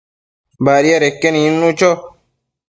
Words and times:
Badiadeque 0.65 1.29
nidnu 1.31 1.69
cho 1.79 1.89